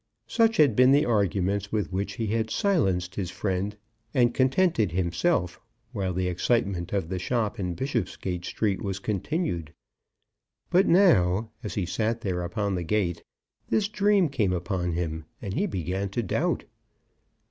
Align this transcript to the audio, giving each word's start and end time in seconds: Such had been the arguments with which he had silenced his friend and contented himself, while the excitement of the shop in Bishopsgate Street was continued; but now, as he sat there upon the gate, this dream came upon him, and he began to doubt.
Such 0.25 0.57
had 0.57 0.75
been 0.75 0.91
the 0.91 1.05
arguments 1.05 1.71
with 1.71 1.93
which 1.93 2.13
he 2.13 2.25
had 2.25 2.49
silenced 2.49 3.13
his 3.13 3.29
friend 3.29 3.77
and 4.15 4.33
contented 4.33 4.91
himself, 4.93 5.59
while 5.91 6.11
the 6.11 6.27
excitement 6.27 6.91
of 6.91 7.07
the 7.07 7.19
shop 7.19 7.59
in 7.59 7.75
Bishopsgate 7.75 8.43
Street 8.43 8.81
was 8.81 8.97
continued; 8.97 9.75
but 10.71 10.87
now, 10.87 11.51
as 11.61 11.75
he 11.75 11.85
sat 11.85 12.21
there 12.21 12.41
upon 12.41 12.73
the 12.73 12.83
gate, 12.83 13.23
this 13.69 13.87
dream 13.87 14.27
came 14.29 14.53
upon 14.53 14.93
him, 14.93 15.25
and 15.39 15.53
he 15.53 15.67
began 15.67 16.09
to 16.09 16.23
doubt. 16.23 16.63